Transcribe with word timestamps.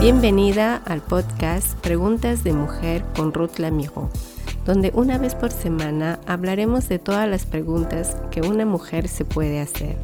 Bienvenida 0.00 0.76
al 0.86 1.02
podcast 1.02 1.78
Preguntas 1.80 2.42
de 2.42 2.54
Mujer 2.54 3.04
con 3.14 3.34
Ruth 3.34 3.58
Lamijo, 3.58 4.08
donde 4.64 4.90
una 4.94 5.18
vez 5.18 5.34
por 5.34 5.52
semana 5.52 6.20
hablaremos 6.26 6.88
de 6.88 6.98
todas 6.98 7.28
las 7.28 7.44
preguntas 7.44 8.16
que 8.30 8.40
una 8.40 8.64
mujer 8.64 9.08
se 9.08 9.26
puede 9.26 9.60
hacer. 9.60 9.98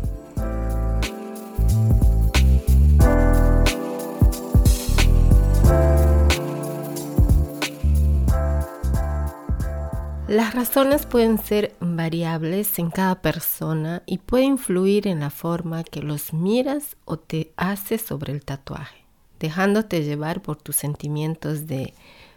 Las 10.28 10.54
razones 10.54 11.06
pueden 11.06 11.38
ser 11.38 11.74
variables 11.80 12.78
en 12.78 12.90
cada 12.90 13.22
persona 13.22 14.02
y 14.04 14.18
puede 14.18 14.44
influir 14.44 15.08
en 15.08 15.20
la 15.20 15.30
forma 15.30 15.84
que 15.84 16.02
los 16.02 16.34
miras 16.34 16.98
o 17.06 17.18
te 17.18 17.54
haces 17.56 18.02
sobre 18.02 18.34
el 18.34 18.44
tatuaje 18.44 19.05
dejándote 19.38 20.04
llevar 20.04 20.42
por 20.42 20.56
tus 20.56 20.76
sentimientos 20.76 21.66
de 21.66 21.94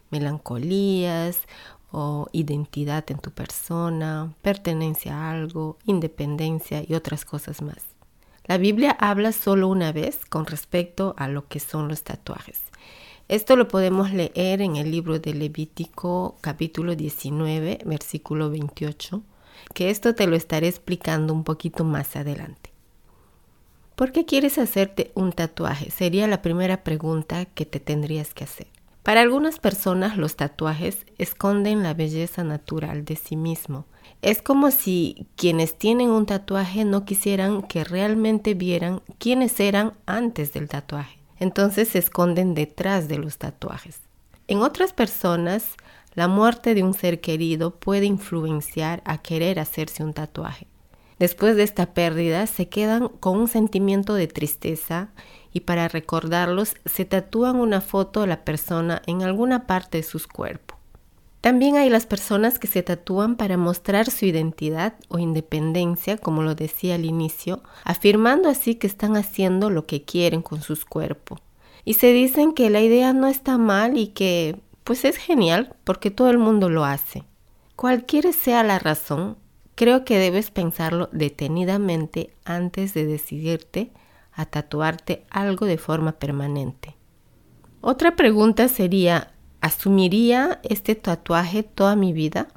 melancolías 0.09 1.41
o 1.91 2.27
identidad 2.31 3.09
en 3.09 3.19
tu 3.19 3.31
persona, 3.31 4.33
pertenencia 4.41 5.15
a 5.15 5.31
algo, 5.31 5.77
independencia 5.85 6.83
y 6.87 6.93
otras 6.93 7.25
cosas 7.25 7.61
más. 7.61 7.83
La 8.45 8.57
Biblia 8.57 8.91
habla 8.99 9.31
solo 9.31 9.67
una 9.67 9.91
vez 9.91 10.25
con 10.25 10.45
respecto 10.45 11.13
a 11.17 11.27
lo 11.27 11.47
que 11.47 11.59
son 11.59 11.87
los 11.87 12.03
tatuajes. 12.03 12.61
Esto 13.27 13.55
lo 13.55 13.67
podemos 13.67 14.11
leer 14.11 14.61
en 14.61 14.75
el 14.75 14.89
libro 14.89 15.19
de 15.19 15.35
Levítico 15.35 16.35
capítulo 16.41 16.95
19, 16.95 17.81
versículo 17.85 18.49
28, 18.49 19.21
que 19.75 19.91
esto 19.91 20.15
te 20.15 20.25
lo 20.25 20.35
estaré 20.35 20.67
explicando 20.67 21.31
un 21.31 21.43
poquito 21.43 21.83
más 21.83 22.15
adelante. 22.15 22.68
¿Por 23.99 24.13
qué 24.13 24.23
quieres 24.25 24.57
hacerte 24.59 25.11
un 25.13 25.33
tatuaje? 25.33 25.91
Sería 25.91 26.25
la 26.25 26.41
primera 26.41 26.85
pregunta 26.85 27.43
que 27.43 27.65
te 27.65 27.81
tendrías 27.81 28.33
que 28.33 28.45
hacer. 28.45 28.67
Para 29.03 29.19
algunas 29.19 29.59
personas 29.59 30.15
los 30.15 30.37
tatuajes 30.37 31.05
esconden 31.17 31.83
la 31.83 31.93
belleza 31.93 32.45
natural 32.45 33.03
de 33.03 33.17
sí 33.17 33.35
mismo. 33.35 33.83
Es 34.21 34.41
como 34.41 34.71
si 34.71 35.27
quienes 35.35 35.77
tienen 35.77 36.11
un 36.11 36.25
tatuaje 36.25 36.85
no 36.85 37.03
quisieran 37.03 37.61
que 37.61 37.83
realmente 37.83 38.53
vieran 38.53 39.01
quiénes 39.17 39.59
eran 39.59 39.91
antes 40.05 40.53
del 40.53 40.69
tatuaje. 40.69 41.19
Entonces 41.37 41.89
se 41.89 41.99
esconden 41.99 42.53
detrás 42.53 43.09
de 43.09 43.17
los 43.17 43.37
tatuajes. 43.37 43.99
En 44.47 44.59
otras 44.59 44.93
personas, 44.93 45.75
la 46.13 46.29
muerte 46.29 46.73
de 46.73 46.83
un 46.83 46.93
ser 46.93 47.19
querido 47.19 47.75
puede 47.75 48.05
influenciar 48.05 49.01
a 49.03 49.17
querer 49.17 49.59
hacerse 49.59 50.05
un 50.05 50.13
tatuaje. 50.13 50.68
Después 51.19 51.57
de 51.57 51.63
esta 51.63 51.93
pérdida 51.93 52.47
se 52.47 52.69
quedan 52.69 53.09
con 53.09 53.37
un 53.37 53.47
sentimiento 53.47 54.13
de 54.13 54.27
tristeza 54.27 55.09
y 55.51 55.61
para 55.61 55.89
recordarlos 55.89 56.75
se 56.85 57.05
tatúan 57.05 57.57
una 57.57 57.81
foto 57.81 58.21
de 58.21 58.27
la 58.27 58.45
persona 58.45 59.01
en 59.05 59.21
alguna 59.23 59.67
parte 59.67 59.97
de 59.97 60.03
sus 60.03 60.27
cuerpos. 60.27 60.79
También 61.41 61.77
hay 61.77 61.89
las 61.89 62.05
personas 62.05 62.59
que 62.59 62.67
se 62.67 62.83
tatúan 62.83 63.37
para 63.37 63.55
mostrar 63.55 64.11
su 64.11 64.25
identidad 64.25 64.95
o 65.07 65.19
independencia, 65.19 66.17
como 66.17 66.43
lo 66.43 66.53
decía 66.53 66.95
al 66.95 67.05
inicio, 67.05 67.63
afirmando 67.85 68.49
así 68.49 68.75
que 68.75 68.87
están 68.87 69.15
haciendo 69.15 69.69
lo 69.69 69.85
que 69.85 70.03
quieren 70.03 70.41
con 70.41 70.61
sus 70.61 70.83
cuerpos. 70.83 71.39
Y 71.85 71.93
se 71.93 72.11
dicen 72.11 72.53
que 72.53 72.69
la 72.69 72.81
idea 72.81 73.13
no 73.13 73.27
está 73.27 73.57
mal 73.57 73.97
y 73.97 74.07
que 74.07 74.59
pues 74.83 75.05
es 75.05 75.15
genial 75.15 75.75
porque 75.85 76.11
todo 76.11 76.29
el 76.29 76.39
mundo 76.39 76.69
lo 76.69 76.83
hace. 76.83 77.23
Cualquiera 77.77 78.33
sea 78.33 78.63
la 78.63 78.77
razón, 78.77 79.37
Creo 79.79 80.03
que 80.03 80.19
debes 80.19 80.51
pensarlo 80.51 81.07
detenidamente 81.13 82.35
antes 82.43 82.93
de 82.93 83.05
decidirte 83.05 83.93
a 84.33 84.45
tatuarte 84.45 85.25
algo 85.29 85.65
de 85.65 85.77
forma 85.77 86.19
permanente. 86.19 86.97
Otra 87.79 88.17
pregunta 88.17 88.67
sería, 88.67 89.31
¿asumiría 89.61 90.59
este 90.63 90.95
tatuaje 90.95 91.63
toda 91.63 91.95
mi 91.95 92.11
vida? 92.11 92.49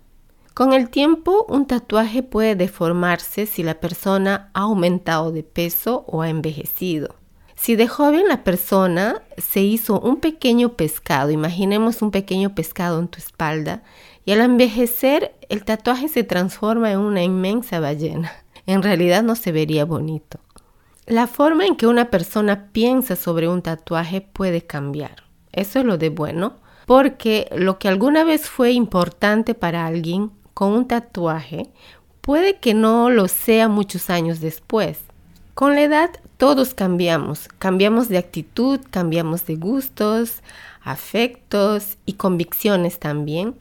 Con 0.52 0.72
el 0.72 0.90
tiempo, 0.90 1.46
un 1.48 1.68
tatuaje 1.68 2.24
puede 2.24 2.56
deformarse 2.56 3.46
si 3.46 3.62
la 3.62 3.78
persona 3.78 4.50
ha 4.52 4.62
aumentado 4.62 5.30
de 5.30 5.44
peso 5.44 6.04
o 6.08 6.22
ha 6.22 6.28
envejecido. 6.28 7.14
Si 7.62 7.76
de 7.76 7.86
joven 7.86 8.26
la 8.26 8.42
persona 8.42 9.22
se 9.38 9.60
hizo 9.60 10.00
un 10.00 10.16
pequeño 10.16 10.70
pescado, 10.70 11.30
imaginemos 11.30 12.02
un 12.02 12.10
pequeño 12.10 12.56
pescado 12.56 12.98
en 12.98 13.06
tu 13.06 13.18
espalda, 13.18 13.84
y 14.24 14.32
al 14.32 14.40
envejecer 14.40 15.36
el 15.48 15.64
tatuaje 15.64 16.08
se 16.08 16.24
transforma 16.24 16.90
en 16.90 16.98
una 16.98 17.22
inmensa 17.22 17.78
ballena. 17.78 18.32
En 18.66 18.82
realidad 18.82 19.22
no 19.22 19.36
se 19.36 19.52
vería 19.52 19.84
bonito. 19.84 20.40
La 21.06 21.28
forma 21.28 21.64
en 21.64 21.76
que 21.76 21.86
una 21.86 22.10
persona 22.10 22.72
piensa 22.72 23.14
sobre 23.14 23.46
un 23.46 23.62
tatuaje 23.62 24.22
puede 24.22 24.62
cambiar. 24.62 25.22
Eso 25.52 25.78
es 25.78 25.84
lo 25.84 25.98
de 25.98 26.08
bueno, 26.08 26.56
porque 26.86 27.48
lo 27.54 27.78
que 27.78 27.86
alguna 27.86 28.24
vez 28.24 28.50
fue 28.50 28.72
importante 28.72 29.54
para 29.54 29.86
alguien 29.86 30.32
con 30.52 30.72
un 30.72 30.88
tatuaje 30.88 31.70
puede 32.22 32.58
que 32.58 32.74
no 32.74 33.08
lo 33.08 33.28
sea 33.28 33.68
muchos 33.68 34.10
años 34.10 34.40
después. 34.40 34.98
Con 35.62 35.76
la 35.76 35.82
edad 35.82 36.10
todos 36.38 36.74
cambiamos, 36.74 37.46
cambiamos 37.60 38.08
de 38.08 38.18
actitud, 38.18 38.80
cambiamos 38.90 39.46
de 39.46 39.54
gustos, 39.54 40.42
afectos 40.82 41.98
y 42.04 42.14
convicciones 42.14 42.98
también, 42.98 43.54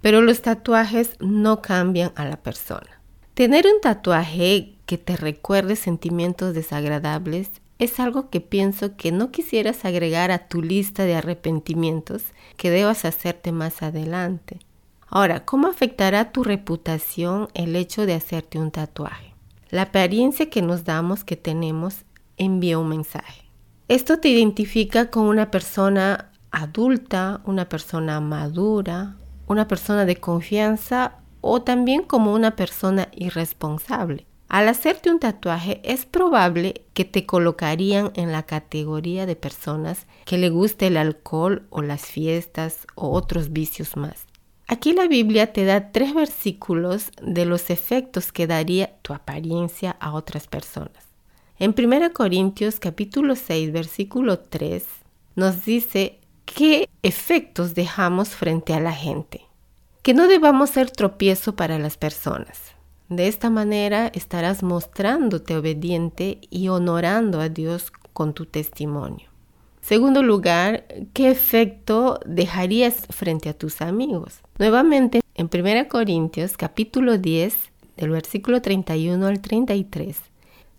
pero 0.00 0.22
los 0.22 0.40
tatuajes 0.40 1.16
no 1.18 1.60
cambian 1.60 2.12
a 2.14 2.26
la 2.26 2.36
persona. 2.36 3.00
Tener 3.34 3.66
un 3.66 3.80
tatuaje 3.80 4.76
que 4.86 4.98
te 4.98 5.16
recuerde 5.16 5.74
sentimientos 5.74 6.54
desagradables 6.54 7.50
es 7.80 7.98
algo 7.98 8.30
que 8.30 8.40
pienso 8.40 8.96
que 8.96 9.10
no 9.10 9.32
quisieras 9.32 9.84
agregar 9.84 10.30
a 10.30 10.46
tu 10.46 10.62
lista 10.62 11.06
de 11.06 11.16
arrepentimientos 11.16 12.22
que 12.56 12.70
debas 12.70 13.04
hacerte 13.04 13.50
más 13.50 13.82
adelante. 13.82 14.60
Ahora, 15.08 15.44
¿cómo 15.44 15.66
afectará 15.66 16.30
tu 16.30 16.44
reputación 16.44 17.48
el 17.54 17.74
hecho 17.74 18.06
de 18.06 18.14
hacerte 18.14 18.60
un 18.60 18.70
tatuaje? 18.70 19.34
La 19.70 19.82
apariencia 19.82 20.48
que 20.48 20.62
nos 20.62 20.84
damos 20.84 21.24
que 21.24 21.36
tenemos 21.36 22.04
envía 22.38 22.78
un 22.78 22.88
mensaje. 22.88 23.50
Esto 23.88 24.18
te 24.18 24.28
identifica 24.28 25.10
con 25.10 25.24
una 25.24 25.50
persona 25.50 26.30
adulta, 26.50 27.40
una 27.44 27.68
persona 27.68 28.20
madura, 28.20 29.16
una 29.46 29.68
persona 29.68 30.04
de 30.04 30.16
confianza 30.16 31.18
o 31.40 31.62
también 31.62 32.02
como 32.02 32.32
una 32.32 32.56
persona 32.56 33.08
irresponsable. 33.14 34.26
Al 34.48 34.68
hacerte 34.68 35.10
un 35.10 35.18
tatuaje 35.18 35.82
es 35.84 36.06
probable 36.06 36.86
que 36.94 37.04
te 37.04 37.26
colocarían 37.26 38.12
en 38.14 38.32
la 38.32 38.44
categoría 38.44 39.26
de 39.26 39.36
personas 39.36 40.06
que 40.24 40.38
le 40.38 40.48
guste 40.48 40.86
el 40.86 40.96
alcohol 40.96 41.66
o 41.68 41.82
las 41.82 42.06
fiestas 42.06 42.86
o 42.94 43.10
otros 43.10 43.52
vicios 43.52 43.98
más. 43.98 44.27
Aquí 44.70 44.92
la 44.92 45.08
Biblia 45.08 45.50
te 45.54 45.64
da 45.64 45.92
tres 45.92 46.12
versículos 46.12 47.10
de 47.22 47.46
los 47.46 47.70
efectos 47.70 48.32
que 48.32 48.46
daría 48.46 48.98
tu 49.00 49.14
apariencia 49.14 49.96
a 49.98 50.12
otras 50.12 50.46
personas. 50.46 51.06
En 51.58 51.74
1 51.76 52.12
Corintios 52.12 52.78
capítulo 52.78 53.34
6 53.34 53.72
versículo 53.72 54.38
3 54.40 54.84
nos 55.36 55.64
dice 55.64 56.18
qué 56.44 56.86
efectos 57.02 57.74
dejamos 57.74 58.28
frente 58.28 58.74
a 58.74 58.80
la 58.80 58.92
gente. 58.92 59.40
Que 60.02 60.12
no 60.12 60.28
debamos 60.28 60.68
ser 60.68 60.90
tropiezo 60.90 61.56
para 61.56 61.78
las 61.78 61.96
personas. 61.96 62.60
De 63.08 63.26
esta 63.26 63.48
manera 63.48 64.08
estarás 64.08 64.62
mostrándote 64.62 65.56
obediente 65.56 66.42
y 66.50 66.68
honorando 66.68 67.40
a 67.40 67.48
Dios 67.48 67.90
con 68.12 68.34
tu 68.34 68.44
testimonio. 68.44 69.30
Segundo 69.80 70.22
lugar, 70.22 70.84
¿qué 71.14 71.30
efecto 71.30 72.20
dejarías 72.26 73.06
frente 73.08 73.48
a 73.48 73.54
tus 73.54 73.80
amigos? 73.80 74.40
Nuevamente, 74.58 75.20
en 75.36 75.48
1 75.54 75.88
Corintios 75.88 76.56
capítulo 76.56 77.16
10, 77.16 77.56
del 77.96 78.10
versículo 78.10 78.60
31 78.60 79.24
al 79.24 79.40
33, 79.40 80.16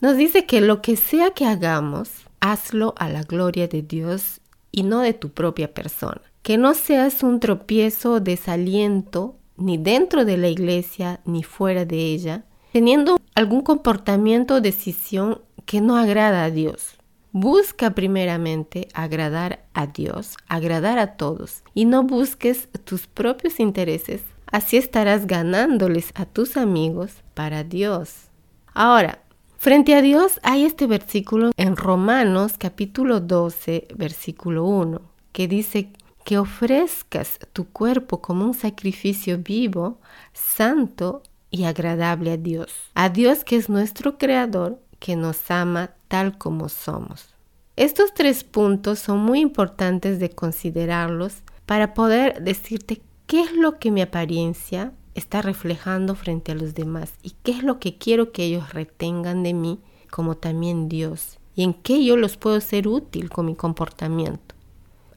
nos 0.01 0.18
dice 0.18 0.45
que 0.45 0.59
lo 0.59 0.81
que 0.81 0.98
sea 0.98 1.31
que 1.31 1.45
hagamos, 1.45 2.09
hazlo 2.42 2.94
a 2.98 3.07
la 3.07 3.24
gloria 3.24 3.69
de 3.69 3.81
Dios 3.81 4.42
y 4.69 4.83
no 4.83 5.00
de 5.00 5.13
tu 5.13 5.30
propia 5.30 5.74
persona. 5.74 6.21
Que 6.42 6.57
no 6.57 6.74
seas 6.74 7.24
un 7.24 7.39
tropiezo, 7.39 8.19
desaliento, 8.19 9.38
ni 9.56 9.77
dentro 9.77 10.25
de 10.25 10.36
la 10.36 10.50
iglesia 10.50 11.21
ni 11.24 11.44
fuera 11.44 11.86
de 11.86 12.00
ella, 12.00 12.44
teniendo 12.74 13.18
algún 13.33 13.62
comportamiento 13.62 14.56
o 14.56 14.62
decisión 14.62 15.39
que 15.65 15.80
no 15.80 15.95
agrada 15.95 16.44
a 16.44 16.51
Dios. 16.51 16.99
Busca 17.31 17.92
primeramente 17.92 18.88
agradar 18.96 19.64
a 19.76 19.86
Dios, 19.86 20.36
agradar 20.48 20.98
a 20.98 21.16
todos, 21.16 21.64
y 21.76 21.86
no 21.86 22.02
busques 22.02 22.70
tus 22.86 23.06
propios 23.06 23.60
intereses. 23.60 24.24
Así 24.48 24.78
estarás 24.78 25.28
ganándoles 25.28 26.12
a 26.16 26.26
tus 26.26 26.58
amigos 26.58 27.22
para 27.36 27.64
Dios. 27.64 28.30
Ahora, 28.74 29.22
frente 29.60 29.94
a 29.94 30.02
Dios 30.02 30.40
hay 30.42 30.66
este 30.66 30.88
versículo 30.88 31.52
en 31.56 31.76
Romanos 31.76 32.54
capítulo 32.58 33.20
12, 33.20 33.90
versículo 33.96 34.66
1, 34.66 35.00
que 35.31 35.48
dice 35.48 35.92
que 36.26 36.40
ofrezcas 36.40 37.38
tu 37.54 37.68
cuerpo 37.68 38.22
como 38.22 38.44
un 38.44 38.56
sacrificio 38.56 39.38
vivo, 39.38 40.00
santo 40.34 41.22
y 41.52 41.66
agradable 41.66 42.31
a 42.31 42.38
Dios. 42.38 42.74
A 42.96 43.10
Dios 43.10 43.44
que 43.44 43.56
es 43.56 43.70
nuestro 43.70 44.18
Creador, 44.18 44.80
que 44.98 45.16
nos 45.16 45.52
ama 45.52 45.92
tal 46.09 46.38
como 46.38 46.67
somos. 46.67 47.33
Estos 47.77 48.13
tres 48.13 48.44
puntos 48.44 49.00
son 49.00 49.19
muy 49.19 49.39
importantes 49.39 50.19
de 50.19 50.31
considerarlos 50.31 51.38
para 51.65 51.94
poder 51.94 52.44
decirte 52.44 53.01
qué 53.25 53.41
es 53.44 53.53
lo 53.53 53.79
que 53.79 53.91
mi 53.91 54.01
apariencia 54.01 54.91
está 55.15 55.41
reflejando 55.41 56.15
frente 56.15 56.51
a 56.51 56.56
los 56.56 56.73
demás 56.73 57.13
y 57.23 57.35
qué 57.41 57.51
es 57.51 57.63
lo 57.63 57.79
que 57.79 57.97
quiero 57.97 58.33
que 58.33 58.44
ellos 58.44 58.73
retengan 58.73 59.44
de 59.44 59.53
mí, 59.53 59.79
como 60.11 60.35
también 60.35 60.89
Dios, 60.89 61.39
y 61.56 61.63
en 61.63 61.73
qué 61.73 62.03
yo 62.03 62.17
los 62.17 62.35
puedo 62.35 62.59
ser 62.59 62.88
útil 62.88 63.29
con 63.29 63.45
mi 63.45 63.56
comportamiento. 63.56 64.56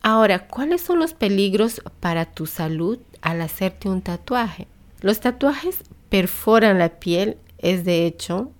Ahora, 0.02 0.46
¿cuáles 0.46 0.82
son 0.82 0.98
los 0.98 1.14
peligros 1.14 1.80
para 2.00 2.26
tu 2.26 2.46
salud 2.46 2.98
al 3.22 3.40
hacerte 3.40 3.88
un 3.88 4.02
tatuaje? 4.02 4.66
Los 5.00 5.20
tatuajes 5.20 5.82
perforan 6.08 6.78
la 6.78 7.00
piel, 7.00 7.38
es 7.58 7.84
de 7.84 8.06
hecho, 8.06 8.50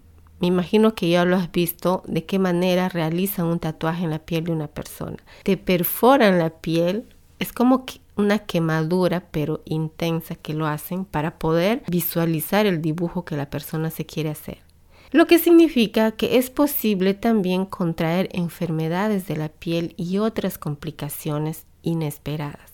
me 0.43 0.49
imagino 0.49 0.97
que 0.97 1.09
ya 1.09 1.25
lo 1.25 1.37
has 1.37 1.53
visto, 1.53 2.03
de 2.09 2.25
qué 2.25 2.41
manera 2.41 2.89
realizan 2.89 3.47
un 3.47 3.61
tatuaje 3.61 4.03
en 4.03 4.11
la 4.11 4.19
piel 4.19 4.43
de 4.43 4.51
una 4.51 4.67
persona. 4.67 5.19
Te 5.45 5.57
perforan 5.57 6.41
la 6.41 6.51
piel, 6.51 7.05
es 7.39 7.53
como 7.53 7.87
una 8.17 8.41
quemadura 8.41 9.21
pero 9.31 9.63
intensa 9.65 10.35
que 10.35 10.53
lo 10.53 10.67
hacen 10.67 11.05
para 11.05 11.39
poder 11.39 11.85
visualizar 11.87 12.67
el 12.67 12.83
dibujo 12.83 13.25
que 13.25 13.37
la 13.37 13.51
persona 13.51 13.91
se 13.91 14.05
quiere 14.05 14.31
hacer. 14.31 14.59
Lo 15.13 15.29
que 15.29 15.39
significa 15.39 16.11
que 16.11 16.37
es 16.39 16.51
posible 16.51 17.15
también 17.15 17.65
contraer 17.65 18.29
enfermedades 18.33 19.29
de 19.29 19.37
la 19.37 19.49
piel 19.49 19.95
y 19.97 20.19
otras 20.19 20.59
complicaciones 20.59 21.67
inesperadas. 21.83 22.73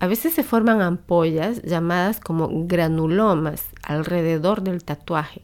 A 0.00 0.08
veces 0.08 0.34
se 0.34 0.42
forman 0.42 0.82
ampollas 0.82 1.62
llamadas 1.62 2.18
como 2.18 2.48
granulomas 2.66 3.66
alrededor 3.84 4.62
del 4.62 4.82
tatuaje. 4.82 5.42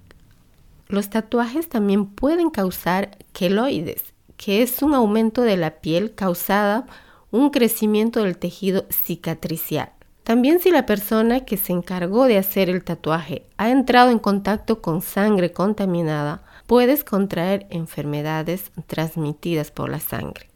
Los 0.93 1.09
tatuajes 1.09 1.71
también 1.71 2.05
pueden 2.05 2.51
causar 2.51 3.17
queloides, 3.33 4.13
que 4.37 4.61
es 4.61 4.83
un 4.83 4.93
aumento 4.93 5.41
de 5.41 5.57
la 5.57 5.81
piel 5.81 6.15
causada 6.15 6.85
un 7.31 7.49
crecimiento 7.49 8.23
del 8.23 8.37
tejido 8.37 8.85
cicatricial. 8.91 9.91
También 10.23 10.61
si 10.61 10.71
la 10.71 10.85
persona 10.85 11.47
que 11.47 11.57
se 11.57 11.73
encargó 11.73 12.27
de 12.27 12.37
hacer 12.37 12.69
el 12.69 12.85
tatuaje 12.85 13.47
ha 13.57 13.71
entrado 13.71 14.11
en 14.11 14.19
contacto 14.19 14.83
con 14.83 15.01
sangre 15.01 15.51
contaminada, 15.51 16.43
puedes 16.67 17.05
contraer 17.05 17.67
enfermedades 17.71 18.71
transmitidas 18.87 19.71
por 19.71 19.89
la 19.89 19.99
sangre. 19.99 20.51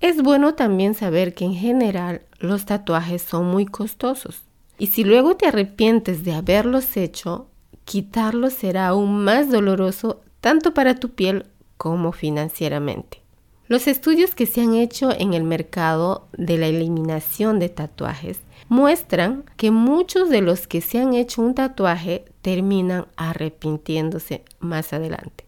Es 0.00 0.22
bueno 0.22 0.54
también 0.54 0.94
saber 0.94 1.34
que 1.34 1.44
en 1.44 1.54
general 1.54 2.22
los 2.38 2.66
tatuajes 2.66 3.20
son 3.22 3.46
muy 3.46 3.66
costosos 3.66 4.42
y 4.78 4.86
si 4.86 5.02
luego 5.02 5.34
te 5.36 5.48
arrepientes 5.48 6.22
de 6.22 6.34
haberlos 6.34 6.96
hecho, 6.96 7.48
quitarlos 7.84 8.52
será 8.52 8.88
aún 8.88 9.24
más 9.24 9.50
doloroso 9.50 10.20
tanto 10.40 10.74
para 10.74 10.96
tu 10.96 11.10
piel 11.10 11.46
como 11.76 12.12
financieramente. 12.12 13.22
Los 13.68 13.86
estudios 13.86 14.34
que 14.34 14.46
se 14.46 14.60
han 14.60 14.74
hecho 14.74 15.10
en 15.18 15.34
el 15.34 15.44
mercado 15.44 16.28
de 16.36 16.58
la 16.58 16.66
eliminación 16.66 17.58
de 17.58 17.68
tatuajes 17.68 18.40
muestran 18.68 19.44
que 19.56 19.70
muchos 19.70 20.28
de 20.28 20.42
los 20.42 20.66
que 20.66 20.80
se 20.80 20.98
han 20.98 21.14
hecho 21.14 21.42
un 21.42 21.54
tatuaje 21.54 22.24
terminan 22.42 23.06
arrepintiéndose 23.16 24.44
más 24.60 24.92
adelante. 24.92 25.46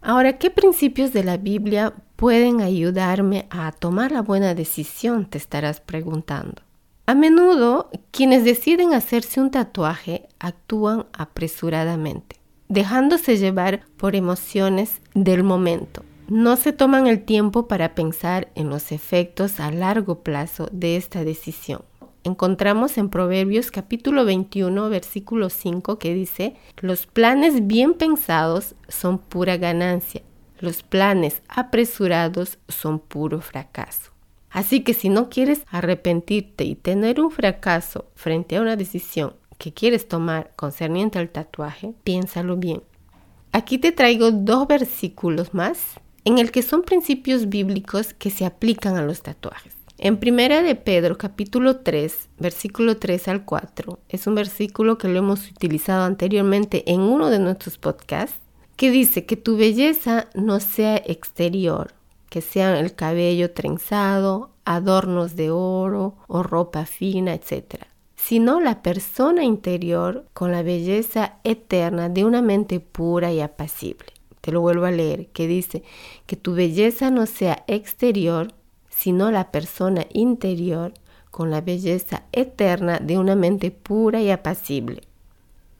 Ahora, 0.00 0.38
¿qué 0.38 0.50
principios 0.50 1.12
de 1.12 1.24
la 1.24 1.36
Biblia 1.36 1.92
pueden 2.16 2.60
ayudarme 2.60 3.46
a 3.50 3.72
tomar 3.72 4.12
la 4.12 4.22
buena 4.22 4.54
decisión? 4.54 5.26
Te 5.26 5.38
estarás 5.38 5.80
preguntando. 5.80 6.62
A 7.08 7.14
menudo, 7.14 7.88
quienes 8.10 8.44
deciden 8.44 8.92
hacerse 8.92 9.40
un 9.40 9.50
tatuaje 9.50 10.28
actúan 10.38 11.06
apresuradamente, 11.14 12.36
dejándose 12.68 13.38
llevar 13.38 13.86
por 13.96 14.14
emociones 14.14 15.00
del 15.14 15.42
momento 15.42 16.04
no 16.28 16.56
se 16.56 16.74
toman 16.74 17.06
el 17.06 17.24
tiempo 17.24 17.66
para 17.66 17.94
pensar 17.94 18.48
en 18.54 18.68
los 18.68 18.92
efectos 18.92 19.58
a 19.58 19.70
largo 19.70 20.22
plazo 20.22 20.68
de 20.70 20.98
esta 20.98 21.24
decisión. 21.24 21.80
Encontramos 22.24 22.98
en 22.98 23.08
Proverbios 23.08 23.70
capítulo 23.70 24.26
21 24.26 24.90
versículo 24.90 25.48
5 25.48 25.98
que 25.98 26.12
dice, 26.12 26.56
los 26.76 27.06
planes 27.06 27.66
bien 27.66 27.94
pensados 27.94 28.74
son 28.88 29.16
pura 29.16 29.56
ganancia, 29.56 30.20
los 30.58 30.82
planes 30.82 31.40
apresurados 31.48 32.58
son 32.68 32.98
puro 32.98 33.40
fracaso. 33.40 34.17
Así 34.50 34.80
que 34.80 34.94
si 34.94 35.08
no 35.08 35.28
quieres 35.28 35.62
arrepentirte 35.70 36.64
y 36.64 36.74
tener 36.74 37.20
un 37.20 37.30
fracaso 37.30 38.06
frente 38.14 38.56
a 38.56 38.62
una 38.62 38.76
decisión 38.76 39.34
que 39.58 39.72
quieres 39.72 40.08
tomar 40.08 40.52
concerniente 40.56 41.18
al 41.18 41.30
tatuaje, 41.30 41.92
piénsalo 42.04 42.56
bien. 42.56 42.82
Aquí 43.52 43.78
te 43.78 43.92
traigo 43.92 44.30
dos 44.30 44.66
versículos 44.68 45.52
más 45.54 45.78
en 46.24 46.38
el 46.38 46.50
que 46.50 46.62
son 46.62 46.82
principios 46.82 47.48
bíblicos 47.48 48.14
que 48.14 48.30
se 48.30 48.44
aplican 48.44 48.96
a 48.96 49.02
los 49.02 49.22
tatuajes. 49.22 49.74
En 49.96 50.18
Primera 50.18 50.62
de 50.62 50.76
Pedro, 50.76 51.18
capítulo 51.18 51.78
3, 51.78 52.28
versículo 52.38 52.98
3 52.98 53.28
al 53.28 53.44
4, 53.44 53.98
es 54.08 54.26
un 54.28 54.36
versículo 54.36 54.96
que 54.96 55.08
lo 55.08 55.18
hemos 55.18 55.50
utilizado 55.50 56.04
anteriormente 56.04 56.84
en 56.86 57.00
uno 57.00 57.30
de 57.30 57.40
nuestros 57.40 57.78
podcasts, 57.78 58.38
que 58.76 58.92
dice 58.92 59.26
que 59.26 59.36
tu 59.36 59.56
belleza 59.56 60.28
no 60.34 60.60
sea 60.60 60.98
exterior, 60.98 61.94
que 62.28 62.40
sea 62.40 62.78
el 62.78 62.94
cabello 62.94 63.52
trenzado, 63.52 64.50
adornos 64.64 65.36
de 65.36 65.50
oro 65.50 66.16
o 66.26 66.42
ropa 66.42 66.84
fina, 66.86 67.34
etc., 67.34 67.84
sino 68.14 68.60
la 68.60 68.82
persona 68.82 69.44
interior 69.44 70.26
con 70.34 70.52
la 70.52 70.62
belleza 70.62 71.38
eterna 71.44 72.08
de 72.08 72.24
una 72.24 72.42
mente 72.42 72.80
pura 72.80 73.32
y 73.32 73.40
apacible 73.40 74.18
te 74.48 74.52
lo 74.52 74.62
vuelvo 74.62 74.86
a 74.86 74.90
leer, 74.90 75.28
que 75.28 75.46
dice 75.46 75.82
que 76.24 76.34
tu 76.34 76.54
belleza 76.54 77.10
no 77.10 77.26
sea 77.26 77.64
exterior, 77.66 78.54
sino 78.88 79.30
la 79.30 79.50
persona 79.50 80.06
interior 80.10 80.94
con 81.30 81.50
la 81.50 81.60
belleza 81.60 82.22
eterna 82.32 82.98
de 82.98 83.18
una 83.18 83.34
mente 83.34 83.70
pura 83.70 84.22
y 84.22 84.30
apacible. 84.30 85.02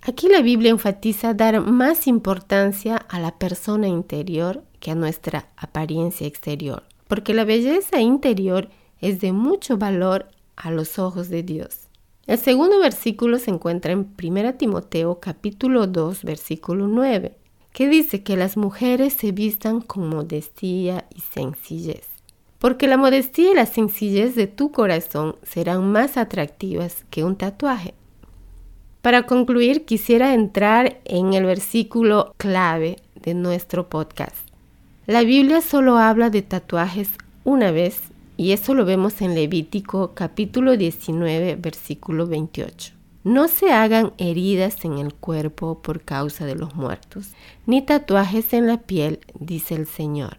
Aquí 0.03 0.29
la 0.29 0.43
Biblia 0.43 0.71
enfatiza 0.71 1.33
dar 1.33 1.61
más 1.61 2.07
importancia 2.07 2.97
a 2.97 3.19
la 3.21 3.39
persona 3.39 3.89
interior 3.89 4.63
que 4.81 4.91
a 4.91 4.95
nuestra 4.95 5.49
apariencia 5.57 6.27
exterior, 6.27 6.85
porque 7.07 7.35
la 7.35 7.45
belleza 7.45 8.01
interior 8.01 8.69
es 9.01 9.21
de 9.21 9.33
mucho 9.33 9.79
valor 9.79 10.29
a 10.57 10.71
los 10.71 10.99
ojos 10.99 11.29
de 11.29 11.43
Dios. 11.43 11.89
El 12.27 12.39
segundo 12.39 12.79
versículo 12.81 13.39
se 13.39 13.51
encuentra 13.51 13.93
en 13.93 14.15
1 14.23 14.55
Timoteo 14.55 15.19
capítulo 15.21 15.87
2 15.87 16.25
versículo 16.25 16.87
9 16.87 17.37
que 17.73 17.89
dice 17.89 18.23
que 18.23 18.37
las 18.37 18.57
mujeres 18.57 19.13
se 19.13 19.33
vistan 19.33 19.81
con 19.81 20.09
modestia 20.09 21.07
y 21.15 21.21
sencillez. 21.21 22.09
Porque 22.59 22.89
la 22.89 22.97
modestia 22.97 23.53
y 23.53 23.55
la 23.55 23.67
sencillez 23.67 24.35
de 24.35 24.49
tu 24.49 24.73
corazón 24.73 25.37
serán 25.45 25.93
más 25.93 26.17
atractivas 26.17 27.05
que 27.09 27.23
un 27.23 27.37
tatuaje. 27.37 27.95
Para 29.01 29.27
concluir, 29.27 29.85
quisiera 29.85 30.35
entrar 30.35 31.01
en 31.05 31.35
el 31.35 31.45
versículo 31.45 32.35
clave 32.37 32.97
de 33.15 33.35
nuestro 33.35 33.89
podcast. 33.89 34.48
La 35.09 35.23
Biblia 35.25 35.63
solo 35.63 35.97
habla 35.97 36.29
de 36.29 36.43
tatuajes 36.43 37.09
una 37.43 37.71
vez 37.71 37.99
y 38.37 38.53
eso 38.53 38.75
lo 38.75 38.85
vemos 38.85 39.23
en 39.23 39.35
Levítico 39.35 40.13
capítulo 40.15 40.77
19 40.77 41.57
versículo 41.57 42.27
28. 42.27 42.93
No 43.25 43.49
se 43.49 43.73
hagan 43.73 44.13
heridas 44.19 44.85
en 44.85 44.99
el 44.99 45.15
cuerpo 45.15 45.81
por 45.81 46.03
causa 46.03 46.45
de 46.45 46.57
los 46.57 46.75
muertos, 46.75 47.31
ni 47.65 47.81
tatuajes 47.81 48.53
en 48.53 48.67
la 48.67 48.83
piel, 48.83 49.21
dice 49.41 49.77
el 49.77 49.87
Señor. 49.87 50.37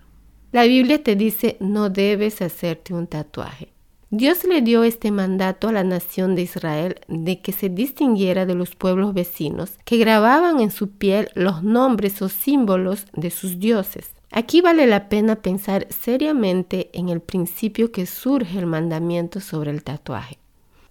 La 0.51 0.65
Biblia 0.65 1.01
te 1.01 1.15
dice 1.15 1.57
no 1.59 1.89
debes 1.89 2.39
hacerte 2.43 2.93
un 2.93 3.07
tatuaje. 3.07 3.69
Dios 4.11 4.43
le 4.43 4.61
dio 4.61 4.83
este 4.83 5.09
mandato 5.09 5.69
a 5.69 5.71
la 5.71 5.83
nación 5.83 6.35
de 6.35 6.43
Israel 6.43 7.01
de 7.07 7.41
que 7.41 7.53
se 7.53 7.69
distinguiera 7.69 8.45
de 8.45 8.53
los 8.53 8.75
pueblos 8.75 9.15
vecinos 9.15 9.79
que 9.83 9.97
grababan 9.97 10.59
en 10.59 10.69
su 10.69 10.91
piel 10.91 11.29
los 11.33 11.63
nombres 11.63 12.21
o 12.21 12.29
símbolos 12.29 13.07
de 13.13 13.31
sus 13.31 13.57
dioses. 13.57 14.11
Aquí 14.31 14.61
vale 14.61 14.87
la 14.87 15.09
pena 15.09 15.37
pensar 15.37 15.87
seriamente 15.89 16.89
en 16.93 17.09
el 17.09 17.19
principio 17.19 17.91
que 17.91 18.05
surge 18.05 18.59
el 18.59 18.65
mandamiento 18.65 19.39
sobre 19.39 19.71
el 19.71 19.83
tatuaje 19.83 20.39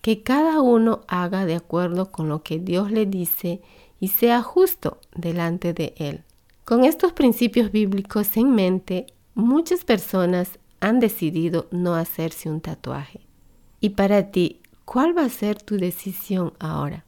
que 0.00 0.22
cada 0.22 0.60
uno 0.60 1.00
haga 1.08 1.44
de 1.44 1.54
acuerdo 1.54 2.10
con 2.10 2.28
lo 2.28 2.42
que 2.42 2.58
Dios 2.58 2.90
le 2.90 3.06
dice 3.06 3.60
y 4.00 4.08
sea 4.08 4.42
justo 4.42 4.98
delante 5.14 5.72
de 5.74 5.94
Él. 5.96 6.22
Con 6.64 6.84
estos 6.84 7.12
principios 7.12 7.72
bíblicos 7.72 8.36
en 8.36 8.54
mente, 8.54 9.06
muchas 9.34 9.84
personas 9.84 10.58
han 10.80 11.00
decidido 11.00 11.66
no 11.70 11.94
hacerse 11.94 12.48
un 12.48 12.60
tatuaje. 12.60 13.20
Y 13.80 13.90
para 13.90 14.30
ti, 14.30 14.60
¿cuál 14.84 15.16
va 15.16 15.24
a 15.24 15.28
ser 15.28 15.60
tu 15.60 15.76
decisión 15.76 16.52
ahora? 16.58 17.04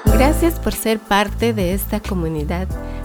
Gracias 0.06 0.58
por 0.60 0.74
ser 0.74 1.00
parte 1.00 1.53
de 1.53 1.74
esta 1.74 2.00
comunidad. 2.00 2.70